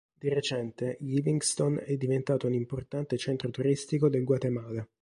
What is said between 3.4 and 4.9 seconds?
turistico del Guatemala.